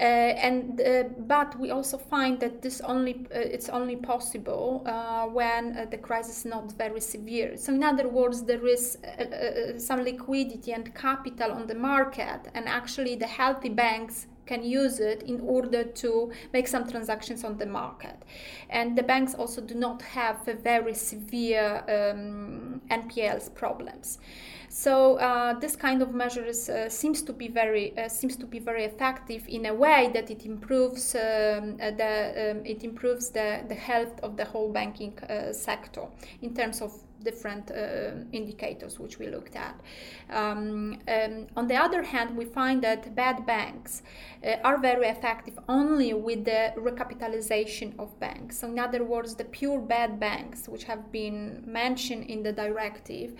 Uh, 0.00 0.04
and 0.04 0.80
uh, 0.80 1.04
but 1.18 1.58
we 1.60 1.70
also 1.70 1.98
find 1.98 2.40
that 2.40 2.62
this 2.62 2.80
only 2.80 3.26
uh, 3.34 3.38
it's 3.38 3.68
only 3.68 3.96
possible 3.96 4.82
when 5.32 5.88
the 5.90 5.98
crisis 5.98 6.38
is 6.38 6.44
not 6.44 6.72
very 6.72 7.00
severe. 7.00 7.56
So 7.56 7.72
in 7.74 7.84
other 7.84 8.08
words, 8.08 8.42
there 8.42 8.66
is 8.66 8.98
some 9.76 10.02
liquidity 10.02 10.72
and 10.72 10.94
capital 10.94 11.52
on 11.52 11.66
the 11.66 11.74
market, 11.74 12.40
and 12.54 12.68
actually 12.68 13.16
the 13.16 13.26
healthy 13.26 13.68
banks 13.68 14.26
can 14.46 14.64
use 14.64 14.98
it 14.98 15.22
in 15.22 15.40
order 15.40 15.84
to 15.84 16.32
make 16.52 16.66
some 16.66 16.88
transactions 16.88 17.44
on 17.44 17.58
the 17.58 17.66
market. 17.66 18.16
And 18.70 18.96
the 18.98 19.02
banks 19.02 19.34
also 19.34 19.60
do 19.60 19.74
not 19.74 20.02
have 20.02 20.44
very 20.44 20.94
severe 20.94 21.84
um, 21.88 22.80
NPLs 22.90 23.54
problems. 23.54 24.18
So 24.74 25.16
uh, 25.18 25.52
this 25.60 25.76
kind 25.76 26.00
of 26.00 26.14
measures 26.14 26.70
uh, 26.70 26.88
seems 26.88 27.20
to 27.24 27.34
be 27.34 27.48
very 27.48 27.92
uh, 27.98 28.08
seems 28.08 28.36
to 28.36 28.46
be 28.46 28.58
very 28.58 28.84
effective 28.84 29.44
in 29.46 29.66
a 29.66 29.74
way 29.74 30.10
that 30.14 30.30
it 30.30 30.46
improves 30.46 31.14
um, 31.14 31.76
uh, 31.78 31.90
the 31.90 32.52
um, 32.52 32.64
it 32.64 32.82
improves 32.82 33.28
the, 33.28 33.64
the 33.68 33.74
health 33.74 34.18
of 34.22 34.38
the 34.38 34.46
whole 34.46 34.72
banking 34.72 35.12
uh, 35.24 35.52
sector 35.52 36.06
in 36.40 36.54
terms 36.54 36.80
of 36.80 36.90
different 37.22 37.70
uh, 37.70 38.10
indicators 38.32 38.98
which 38.98 39.18
we 39.18 39.26
looked 39.28 39.56
at. 39.56 39.80
Um, 40.30 40.98
um, 41.08 41.46
on 41.56 41.66
the 41.66 41.76
other 41.76 42.02
hand, 42.02 42.36
we 42.36 42.44
find 42.44 42.82
that 42.82 43.14
bad 43.14 43.46
banks 43.46 44.02
uh, 44.44 44.56
are 44.64 44.78
very 44.78 45.06
effective 45.06 45.58
only 45.68 46.12
with 46.14 46.44
the 46.44 46.72
recapitalization 46.76 47.98
of 47.98 48.18
banks. 48.18 48.58
So, 48.58 48.68
in 48.68 48.78
other 48.78 49.04
words, 49.04 49.34
the 49.34 49.44
pure 49.44 49.80
bad 49.80 50.18
banks, 50.18 50.68
which 50.68 50.84
have 50.84 51.12
been 51.12 51.62
mentioned 51.66 52.24
in 52.24 52.42
the 52.42 52.52
directive, 52.52 53.34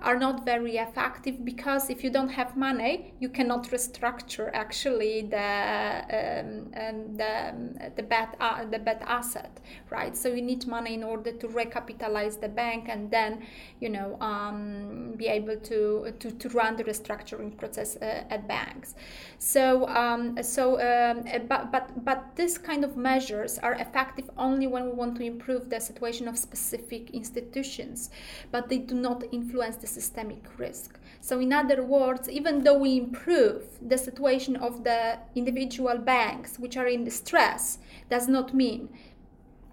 are 0.00 0.16
not 0.16 0.44
very 0.44 0.76
effective 0.76 1.44
because 1.44 1.90
if 1.90 2.04
you 2.04 2.10
don't 2.10 2.28
have 2.28 2.56
money, 2.56 3.12
you 3.18 3.28
cannot 3.28 3.64
restructure 3.70 4.48
actually 4.52 5.22
the 5.22 5.38
um, 5.38 6.70
um 6.80 7.16
the, 7.16 7.48
um, 7.48 7.78
the 7.96 8.02
bad 8.02 8.36
uh, 8.40 8.64
the 8.64 8.78
bad 8.78 9.02
asset, 9.06 9.60
right? 9.90 10.16
So 10.16 10.28
you 10.28 10.42
need 10.42 10.66
money 10.66 10.94
in 10.94 11.02
order 11.02 11.32
to 11.32 11.48
recapitalize 11.48 12.40
the 12.40 12.48
bank 12.48 12.86
and 12.88 13.10
then 13.10 13.42
you 13.80 13.88
know 13.88 14.16
um, 14.20 15.14
be 15.16 15.26
able 15.26 15.56
to, 15.56 16.14
to 16.20 16.30
to 16.30 16.48
run 16.50 16.76
the 16.76 16.84
restructuring 16.84 17.56
process 17.56 17.96
uh, 17.96 18.24
at 18.30 18.46
banks. 18.46 18.94
So 19.38 19.88
um, 19.88 20.40
so 20.42 20.80
um, 20.80 21.24
but 21.48 21.72
but 21.72 22.04
but 22.04 22.36
this 22.36 22.56
kind 22.56 22.84
of 22.84 22.96
measures 22.96 23.58
are 23.58 23.74
effective 23.74 24.30
only 24.36 24.68
when 24.68 24.84
we 24.84 24.92
want 24.92 25.16
to 25.16 25.24
improve 25.24 25.70
the 25.70 25.80
situation 25.80 26.28
of 26.28 26.38
specific 26.38 27.10
institutions, 27.10 28.10
but 28.52 28.68
they 28.68 28.78
do 28.78 28.94
not 28.94 29.24
influence 29.32 29.76
the 29.76 29.87
systemic 29.88 30.58
risk. 30.58 30.98
So 31.20 31.40
in 31.40 31.52
other 31.52 31.82
words, 31.82 32.28
even 32.28 32.64
though 32.64 32.78
we 32.78 32.96
improve 32.96 33.64
the 33.80 33.98
situation 33.98 34.56
of 34.56 34.84
the 34.84 35.18
individual 35.34 35.98
banks 35.98 36.58
which 36.58 36.76
are 36.76 36.86
in 36.86 37.04
distress, 37.04 37.78
does 38.08 38.28
not 38.28 38.54
mean 38.54 38.88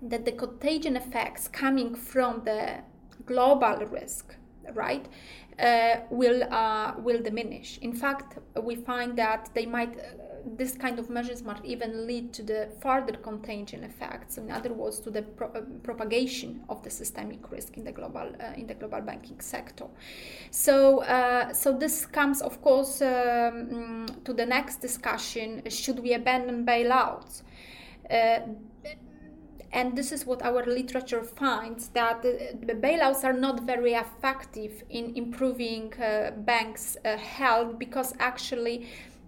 that 0.02 0.26
the 0.26 0.32
contagion 0.32 0.96
effects 0.96 1.48
coming 1.48 1.96
from 1.96 2.44
the 2.46 2.80
global 3.26 3.86
risk, 3.86 4.36
right, 4.74 5.08
uh, 5.60 6.02
will 6.10 6.44
uh, 6.52 6.94
will 6.98 7.22
diminish. 7.22 7.80
In 7.82 7.94
fact, 7.94 8.38
we 8.62 8.76
find 8.76 9.18
that 9.18 9.50
they 9.54 9.66
might 9.66 9.98
uh, 9.98 10.26
this 10.46 10.76
kind 10.76 11.00
of 11.00 11.10
measures 11.10 11.44
might 11.44 11.64
even 11.66 12.06
lead 12.06 12.32
to 12.34 12.44
the 12.44 12.70
further 12.80 13.14
contagion 13.14 13.84
effects. 13.84 14.38
In 14.38 14.52
other 14.52 14.74
words, 14.74 15.00
to 15.00 15.10
the 15.10 15.24
pro- 15.24 15.50
uh, 15.50 15.62
propagation 15.84 16.64
of 16.70 16.84
the 16.84 16.90
systemic 16.90 17.52
risk 17.52 17.78
in 17.78 17.84
the 17.84 17.92
global 17.92 18.32
uh, 18.40 18.54
in 18.56 18.68
the 18.68 18.76
global 18.76 19.02
banking 19.02 19.40
sector. 19.40 19.86
So, 20.52 21.04
uh, 21.04 21.54
so 21.54 21.72
this 21.74 22.06
comes, 22.06 22.42
of 22.42 22.62
course, 22.62 23.02
um, 23.02 24.08
to 24.24 24.34
the 24.34 24.46
next 24.46 24.82
discussion: 24.82 25.64
Should 25.70 26.00
we 26.00 26.14
abandon 26.14 26.66
bailouts? 26.66 27.42
Uh, 28.10 28.40
and 29.76 29.98
this 29.98 30.12
is 30.14 30.26
what 30.26 30.42
our 30.42 30.66
literature 30.66 31.22
finds 31.22 31.90
that 31.90 32.24
the 32.24 32.74
bailouts 32.86 33.24
are 33.26 33.34
not 33.34 33.64
very 33.64 33.94
effective 33.94 34.84
in 34.90 35.14
improving 35.16 35.94
uh, 36.02 36.32
banks' 36.32 36.96
uh, 37.04 37.18
health 37.18 37.78
because 37.78 38.14
actually 38.20 38.88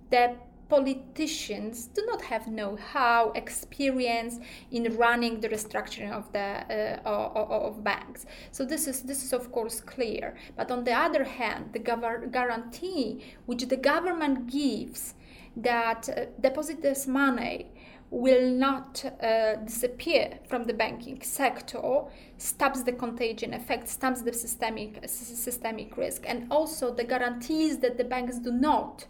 the 0.09 0.35
politicians 0.69 1.87
do 1.87 2.01
not 2.05 2.21
have 2.21 2.47
know-how, 2.47 3.31
experience 3.35 4.39
in 4.71 4.83
running 4.97 5.39
the 5.41 5.49
restructuring 5.49 6.11
of 6.11 6.31
the 6.31 6.99
uh, 7.05 7.09
of, 7.09 7.51
of, 7.51 7.83
banks. 7.83 8.25
So 8.51 8.65
this 8.65 8.87
is 8.87 9.01
this 9.03 9.23
is 9.23 9.33
of 9.33 9.51
course 9.51 9.79
clear. 9.81 10.35
But 10.55 10.71
on 10.71 10.83
the 10.83 10.93
other 10.93 11.23
hand, 11.23 11.71
the 11.73 11.79
guarantee 11.79 13.23
which 13.45 13.63
the 13.67 13.77
government 13.77 14.47
gives 14.47 15.13
that 15.57 16.09
uh, 16.09 16.25
depositors' 16.39 17.07
money 17.07 17.71
will 18.09 18.49
not 18.49 19.03
uh, 19.21 19.55
disappear 19.55 20.39
from 20.47 20.63
the 20.63 20.73
banking 20.73 21.21
sector 21.21 22.03
stops 22.37 22.83
the 22.83 22.93
contagion 22.93 23.53
effect 23.53 23.87
stops 23.89 24.21
the 24.21 24.31
systemic 24.31 24.99
systemic 25.07 25.97
risk. 25.97 26.23
And 26.27 26.47
also 26.49 26.93
the 26.93 27.03
guarantees 27.03 27.79
that 27.79 27.97
the 27.97 28.05
banks 28.05 28.39
do 28.39 28.51
not 28.51 29.05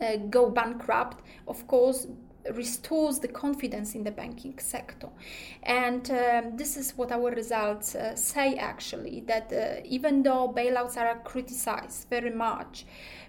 uh, 0.00 0.16
go 0.16 0.48
bankrupt 0.48 1.22
of 1.46 1.66
course 1.66 2.06
restores 2.54 3.20
the 3.20 3.28
confidence 3.28 3.94
in 3.94 4.04
the 4.04 4.10
banking 4.10 4.58
sector. 4.58 5.08
And 5.62 6.10
um, 6.10 6.56
this 6.56 6.76
is 6.76 6.96
what 6.96 7.12
our 7.12 7.30
results 7.30 7.94
uh, 7.94 8.14
say 8.16 8.54
actually 8.56 9.20
that 9.26 9.52
uh, 9.52 9.80
even 9.84 10.22
though 10.22 10.52
bailouts 10.54 10.96
are 10.96 11.20
criticized 11.24 12.08
very 12.10 12.30
much, 12.30 12.84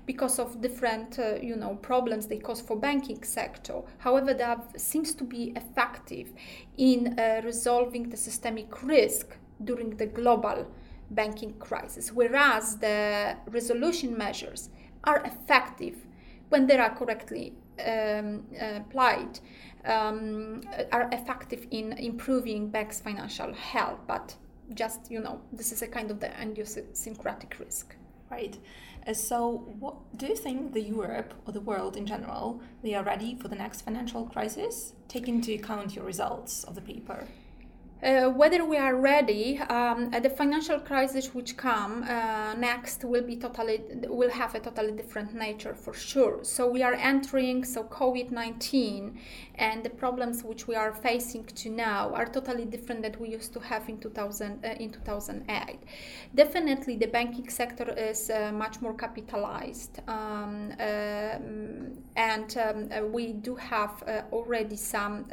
because 0.05 0.39
of 0.39 0.61
different 0.61 1.17
uh, 1.19 1.35
you 1.41 1.55
know 1.55 1.75
problems 1.75 2.27
they 2.27 2.37
cause 2.37 2.61
for 2.61 2.75
banking 2.75 3.23
sector 3.23 3.81
however 3.99 4.33
that 4.33 4.79
seems 4.79 5.13
to 5.13 5.23
be 5.23 5.53
effective 5.55 6.33
in 6.77 7.17
uh, 7.17 7.41
resolving 7.43 8.09
the 8.09 8.17
systemic 8.17 8.83
risk 8.83 9.37
during 9.63 9.91
the 9.97 10.05
global 10.05 10.67
banking 11.11 11.53
crisis 11.53 12.11
whereas 12.11 12.77
the 12.77 13.35
resolution 13.47 14.17
measures 14.17 14.69
are 15.03 15.23
effective 15.25 16.05
when 16.49 16.67
they 16.67 16.77
are 16.77 16.93
correctly 16.93 17.53
um, 17.85 18.43
applied 18.59 19.39
um, 19.85 20.61
are 20.91 21.09
effective 21.11 21.67
in 21.71 21.93
improving 21.93 22.69
banks 22.69 22.99
financial 22.99 23.53
health 23.53 23.99
but 24.07 24.35
just 24.73 25.11
you 25.11 25.19
know 25.19 25.41
this 25.51 25.71
is 25.71 25.81
a 25.81 25.87
kind 25.87 26.09
of 26.09 26.19
the 26.19 26.31
idiosyncratic 26.41 27.57
risk 27.59 27.95
right 28.31 28.57
uh, 29.05 29.13
so, 29.13 29.65
what 29.79 29.95
do 30.17 30.27
you 30.27 30.35
think 30.35 30.73
the 30.73 30.81
Europe 30.81 31.33
or 31.45 31.51
the 31.51 31.59
world 31.59 31.97
in 31.97 32.05
general 32.05 32.61
they 32.83 32.93
are 32.93 33.03
ready 33.03 33.35
for 33.35 33.49
the 33.49 33.55
next 33.55 33.81
financial 33.81 34.25
crisis? 34.25 34.93
Take 35.07 35.27
into 35.27 35.53
account 35.53 35.95
your 35.95 36.05
results 36.05 36.63
of 36.63 36.75
the 36.75 36.81
paper. 36.81 37.27
Uh, 38.03 38.29
whether 38.29 38.65
we 38.65 38.75
are 38.75 38.97
ready, 38.97 39.57
um, 39.69 40.11
the 40.11 40.29
financial 40.29 40.77
crisis 40.77 41.33
which 41.33 41.55
come 41.55 42.03
uh, 42.03 42.53
next 42.55 43.05
will 43.05 43.21
be 43.21 43.37
totally 43.37 43.81
will 44.09 44.29
have 44.29 44.53
a 44.55 44.59
totally 44.59 44.91
different 44.91 45.33
nature 45.33 45.73
for 45.73 45.93
sure. 45.93 46.43
So 46.43 46.67
we 46.67 46.83
are 46.83 46.95
entering 46.95 47.63
so 47.63 47.85
COVID 47.85 48.29
nineteen, 48.29 49.17
and 49.55 49.85
the 49.85 49.89
problems 49.89 50.43
which 50.43 50.67
we 50.67 50.75
are 50.75 50.93
facing 50.93 51.45
to 51.45 51.69
now 51.69 52.13
are 52.13 52.25
totally 52.25 52.65
different 52.65 53.03
that 53.03 53.21
we 53.21 53.29
used 53.29 53.53
to 53.53 53.61
have 53.61 53.87
in 53.87 53.97
two 53.99 54.09
thousand 54.09 54.65
uh, 54.65 54.83
in 54.83 54.89
two 54.89 54.99
thousand 55.05 55.45
eight. 55.49 55.79
Definitely, 56.35 56.97
the 56.97 57.07
banking 57.07 57.49
sector 57.49 57.89
is 57.93 58.29
uh, 58.29 58.51
much 58.51 58.81
more 58.81 58.95
capitalized, 58.95 59.99
um, 60.09 60.73
um 60.77 61.93
and 62.17 62.57
um, 62.57 62.89
uh, 62.91 63.05
we 63.05 63.31
do 63.31 63.55
have 63.55 64.03
already 64.33 64.75
some 64.75 65.25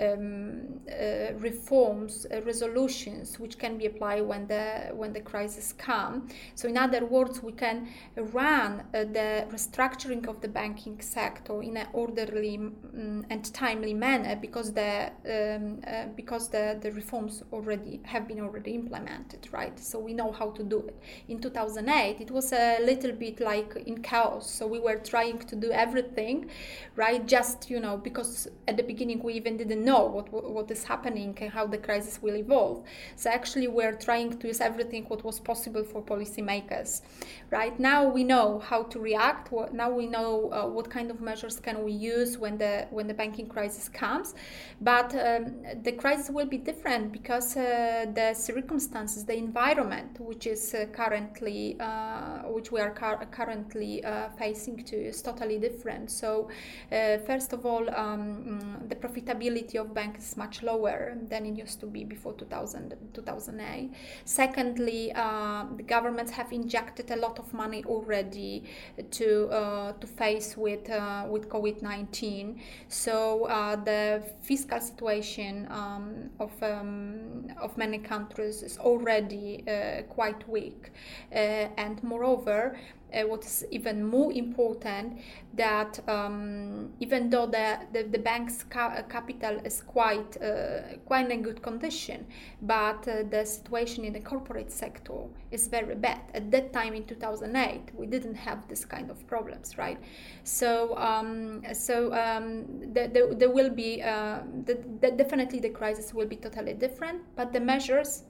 um, 0.00 0.80
uh, 0.90 1.32
reforms, 1.34 2.26
uh, 2.32 2.42
resolutions 2.42 3.38
which 3.38 3.58
can 3.58 3.78
be 3.78 3.86
applied 3.86 4.22
when 4.22 4.46
the 4.46 4.90
when 4.92 5.12
the 5.12 5.20
crisis 5.20 5.72
come. 5.72 6.28
So 6.54 6.68
in 6.68 6.76
other 6.76 7.04
words, 7.04 7.42
we 7.42 7.52
can 7.52 7.88
run 8.16 8.82
uh, 8.94 9.04
the 9.04 9.46
restructuring 9.50 10.26
of 10.26 10.40
the 10.40 10.48
banking 10.48 11.00
sector 11.00 11.62
in 11.62 11.76
an 11.76 11.88
orderly 11.92 12.56
um, 12.56 13.24
and 13.30 13.54
timely 13.54 13.94
manner 13.94 14.36
because 14.36 14.72
the 14.72 15.10
um, 15.28 15.80
uh, 15.86 16.06
because 16.16 16.48
the, 16.48 16.78
the 16.80 16.90
reforms 16.92 17.42
already 17.52 18.00
have 18.04 18.26
been 18.26 18.40
already 18.40 18.74
implemented, 18.74 19.48
right? 19.52 19.78
So 19.78 19.98
we 19.98 20.12
know 20.12 20.32
how 20.32 20.50
to 20.50 20.62
do 20.62 20.80
it. 20.80 20.96
In 21.28 21.40
2008, 21.40 22.20
it 22.20 22.30
was 22.30 22.52
a 22.52 22.78
little 22.82 23.12
bit 23.12 23.40
like 23.40 23.76
in 23.86 24.02
chaos. 24.02 24.50
So 24.50 24.66
we 24.66 24.80
were 24.80 24.96
trying 24.96 25.38
to 25.38 25.56
do 25.56 25.70
everything, 25.70 26.50
right? 26.96 27.26
Just 27.26 27.70
you 27.70 27.80
know 27.80 27.96
because 27.96 28.48
at 28.68 28.76
the 28.76 28.82
beginning 28.82 29.22
we 29.22 29.34
even 29.34 29.56
didn't 29.56 29.83
know 29.84 30.04
what, 30.04 30.26
what 30.32 30.70
is 30.70 30.84
happening 30.84 31.36
and 31.40 31.50
how 31.50 31.66
the 31.66 31.78
crisis 31.78 32.20
will 32.22 32.36
evolve. 32.36 32.82
So 33.16 33.30
actually, 33.30 33.68
we're 33.68 33.96
trying 33.96 34.38
to 34.38 34.46
use 34.48 34.60
everything 34.60 35.04
what 35.04 35.24
was 35.24 35.38
possible 35.40 35.84
for 35.84 36.02
policymakers. 36.02 37.02
Right 37.50 37.78
now, 37.78 38.08
we 38.08 38.24
know 38.24 38.58
how 38.58 38.84
to 38.84 38.98
react. 38.98 39.52
Now 39.72 39.90
we 39.90 40.06
know 40.06 40.50
uh, 40.50 40.66
what 40.66 40.90
kind 40.90 41.10
of 41.10 41.20
measures 41.20 41.60
can 41.60 41.84
we 41.84 41.92
use 41.92 42.38
when 42.38 42.58
the 42.58 42.86
when 42.90 43.06
the 43.06 43.14
banking 43.14 43.46
crisis 43.46 43.88
comes. 43.88 44.34
But 44.80 45.14
um, 45.14 45.54
the 45.82 45.92
crisis 45.92 46.30
will 46.30 46.46
be 46.46 46.58
different 46.58 47.12
because 47.12 47.56
uh, 47.56 48.06
the 48.14 48.34
circumstances, 48.34 49.24
the 49.24 49.36
environment, 49.36 50.18
which 50.20 50.46
is 50.46 50.74
uh, 50.74 50.86
currently 50.92 51.76
uh, 51.80 52.42
which 52.48 52.72
we 52.72 52.80
are 52.80 52.90
car- 52.90 53.26
currently 53.30 54.04
uh, 54.04 54.28
facing 54.38 54.82
to, 54.84 54.96
is 54.96 55.22
totally 55.22 55.58
different. 55.58 56.10
So 56.10 56.48
uh, 56.92 57.18
first 57.18 57.52
of 57.52 57.66
all, 57.66 57.88
um, 57.94 58.82
the 58.88 58.96
profitability 58.96 59.73
of 59.76 59.94
bank 59.94 60.18
is 60.18 60.36
much 60.36 60.62
lower 60.62 61.16
than 61.28 61.46
it 61.46 61.56
used 61.56 61.80
to 61.80 61.86
be 61.86 62.04
before 62.04 62.32
2000, 62.34 62.94
2008. 63.12 63.90
Secondly, 64.24 65.12
uh, 65.14 65.64
the 65.76 65.82
governments 65.82 66.32
have 66.32 66.52
injected 66.52 67.10
a 67.10 67.16
lot 67.16 67.38
of 67.38 67.52
money 67.52 67.84
already 67.86 68.64
to 69.10 69.48
uh, 69.48 69.92
to 69.92 70.06
face 70.06 70.56
with 70.56 70.88
uh, 70.90 71.26
with 71.28 71.48
COVID 71.48 71.82
nineteen. 71.82 72.60
So 72.88 73.44
uh, 73.46 73.76
the 73.76 74.22
fiscal 74.42 74.80
situation 74.80 75.66
um, 75.70 76.30
of 76.40 76.52
um, 76.62 77.48
of 77.60 77.76
many 77.76 77.98
countries 77.98 78.62
is 78.62 78.78
already 78.78 79.64
uh, 79.68 80.02
quite 80.02 80.48
weak, 80.48 80.90
uh, 81.32 81.68
and 81.76 82.02
moreover 82.02 82.78
uh, 83.14 83.26
what 83.26 83.44
is 83.44 83.64
even 83.70 84.04
more 84.04 84.32
important 84.32 85.18
that 85.54 86.00
um, 86.08 86.90
even 87.00 87.30
though 87.30 87.46
the, 87.46 87.78
the, 87.92 88.02
the 88.04 88.18
bank's 88.18 88.64
ca- 88.64 88.94
uh, 88.98 89.02
capital 89.02 89.60
is 89.64 89.82
quite 89.82 90.36
uh, 90.42 90.96
quite 91.06 91.30
in 91.30 91.42
good 91.42 91.62
condition, 91.62 92.26
but 92.62 93.06
uh, 93.08 93.22
the 93.30 93.44
situation 93.44 94.04
in 94.04 94.12
the 94.12 94.20
corporate 94.20 94.70
sector 94.70 95.24
is 95.50 95.68
very 95.68 95.94
bad. 95.94 96.20
At 96.34 96.50
that 96.50 96.72
time 96.72 96.94
in 96.94 97.04
2008, 97.04 97.90
we 97.94 98.06
didn't 98.06 98.34
have 98.34 98.66
this 98.68 98.84
kind 98.84 99.10
of 99.10 99.26
problems, 99.26 99.78
right? 99.78 99.98
So 100.42 100.96
um, 100.98 101.62
so 101.72 102.12
um, 102.14 102.64
the, 102.92 103.08
the, 103.08 103.34
there 103.36 103.50
will 103.50 103.70
be 103.70 104.02
uh, 104.02 104.40
the, 104.64 104.78
the, 105.00 105.10
definitely 105.12 105.60
the 105.60 105.70
crisis 105.70 106.12
will 106.12 106.26
be 106.26 106.36
totally 106.36 106.74
different, 106.74 107.22
but 107.36 107.52
the 107.52 107.60
measures 107.60 108.24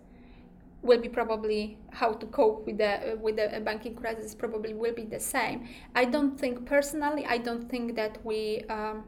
will 0.84 1.00
be 1.00 1.08
probably 1.08 1.78
how 1.90 2.12
to 2.12 2.26
cope 2.26 2.66
with 2.66 2.78
the 2.78 3.18
with 3.20 3.36
the 3.36 3.60
banking 3.60 3.94
crisis 3.94 4.34
probably 4.34 4.74
will 4.74 4.94
be 4.94 5.04
the 5.04 5.20
same. 5.20 5.68
I 5.94 6.04
don't 6.04 6.38
think 6.38 6.66
personally. 6.66 7.24
I 7.26 7.38
don't 7.38 7.68
think 7.68 7.96
that 7.96 8.24
we. 8.24 8.64
Um, 8.68 9.04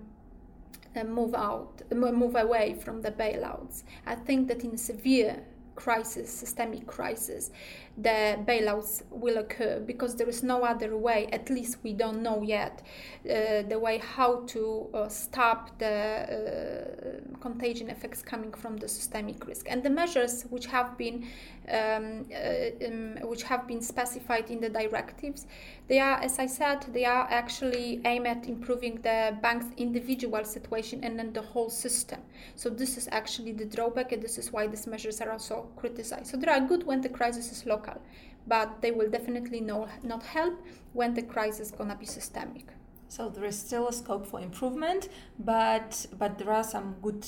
uh, 0.96 1.04
move 1.04 1.34
out, 1.34 1.82
move 1.92 2.36
away 2.36 2.74
from 2.82 3.02
the 3.02 3.10
bailouts. 3.10 3.82
I 4.06 4.14
think 4.14 4.48
that 4.48 4.64
in 4.64 4.78
severe 4.78 5.44
crisis, 5.76 6.32
systemic 6.32 6.86
crisis, 6.86 7.50
the 7.96 8.38
bailouts 8.44 9.02
will 9.10 9.38
occur 9.38 9.80
because 9.80 10.16
there 10.16 10.28
is 10.28 10.42
no 10.42 10.64
other 10.64 10.96
way, 10.96 11.28
at 11.32 11.48
least 11.48 11.78
we 11.82 11.92
don't 11.92 12.22
know 12.22 12.42
yet, 12.42 12.82
uh, 13.24 13.62
the 13.62 13.78
way 13.78 13.98
how 13.98 14.42
to 14.46 14.88
uh, 14.92 15.08
stop 15.08 15.78
the 15.78 15.86
uh, 15.86 17.38
contagion 17.40 17.88
effects 17.88 18.22
coming 18.22 18.52
from 18.52 18.76
the 18.76 18.88
systemic 18.88 19.46
risk. 19.46 19.66
And 19.70 19.82
the 19.82 19.90
measures 19.90 20.42
which 20.50 20.66
have 20.66 20.98
been 20.98 21.26
um, 21.68 22.26
uh, 22.32 22.86
um, 22.86 23.16
which 23.22 23.42
have 23.42 23.66
been 23.66 23.82
specified 23.82 24.50
in 24.50 24.60
the 24.60 24.68
directives, 24.68 25.46
they 25.88 26.00
are, 26.00 26.18
as 26.20 26.38
I 26.38 26.46
said, 26.46 26.84
they 26.92 27.04
are 27.04 27.28
actually 27.30 28.00
aimed 28.04 28.26
at 28.26 28.48
improving 28.48 28.96
the 29.02 29.36
bank's 29.40 29.66
individual 29.76 30.44
situation 30.44 31.04
and 31.04 31.18
then 31.18 31.32
the 31.32 31.42
whole 31.42 31.70
system. 31.70 32.20
So 32.56 32.68
this 32.70 32.96
is 32.96 33.08
actually 33.12 33.52
the 33.52 33.66
drawback, 33.66 34.10
and 34.12 34.22
this 34.22 34.36
is 34.36 34.52
why 34.52 34.66
these 34.66 34.86
measures 34.86 35.20
are 35.20 35.30
also 35.30 35.68
criticized. 35.76 36.26
So 36.26 36.36
they 36.36 36.48
are 36.48 36.60
good 36.60 36.84
when 36.84 37.00
the 37.02 37.08
crisis 37.08 37.52
is 37.52 37.66
local, 37.66 38.00
but 38.46 38.82
they 38.82 38.90
will 38.90 39.10
definitely 39.10 39.60
no, 39.60 39.88
not 40.02 40.24
help 40.24 40.60
when 40.92 41.14
the 41.14 41.22
crisis 41.22 41.68
is 41.68 41.70
gonna 41.70 41.96
be 41.96 42.06
systemic. 42.06 42.66
So 43.08 43.28
there 43.28 43.44
is 43.44 43.56
still 43.56 43.86
a 43.86 43.92
scope 43.92 44.26
for 44.26 44.40
improvement, 44.40 45.08
but 45.38 46.06
but 46.18 46.38
there 46.38 46.50
are 46.50 46.64
some 46.64 46.96
good 47.00 47.24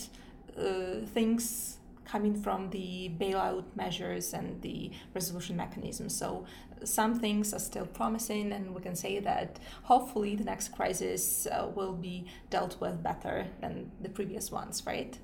uh, 0.58 1.06
things 1.06 1.78
coming 2.10 2.34
from 2.34 2.70
the 2.70 3.10
bailout 3.20 3.64
measures 3.76 4.32
and 4.32 4.60
the 4.62 4.90
resolution 5.14 5.56
mechanism. 5.56 6.08
So 6.08 6.46
some 6.84 7.18
things 7.18 7.52
are 7.52 7.58
still 7.58 7.86
promising, 7.86 8.52
and 8.52 8.74
we 8.74 8.80
can 8.80 8.94
say 8.94 9.18
that 9.20 9.58
hopefully 9.82 10.36
the 10.36 10.44
next 10.44 10.68
crisis 10.68 11.46
uh, 11.46 11.68
will 11.74 11.94
be 11.94 12.26
dealt 12.50 12.80
with 12.80 13.02
better 13.02 13.46
than 13.60 13.90
the 14.00 14.08
previous 14.08 14.50
ones, 14.50 14.82
right? 14.86 15.18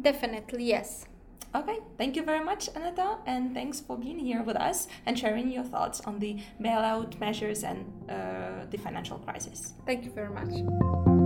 Definitely, 0.00 0.64
yes. 0.64 1.06
Okay, 1.54 1.78
thank 1.96 2.16
you 2.16 2.22
very 2.22 2.44
much, 2.44 2.68
Aneta, 2.74 3.18
and 3.24 3.54
thanks 3.54 3.80
for 3.80 3.96
being 3.96 4.18
here 4.18 4.42
with 4.42 4.56
us 4.56 4.88
and 5.06 5.18
sharing 5.18 5.50
your 5.50 5.64
thoughts 5.64 6.00
on 6.02 6.18
the 6.18 6.38
bailout 6.60 7.18
measures 7.18 7.64
and 7.64 7.86
uh, 8.10 8.66
the 8.70 8.76
financial 8.76 9.18
crisis. 9.18 9.72
Thank 9.86 10.04
you 10.04 10.10
very 10.10 10.30
much. 10.30 11.25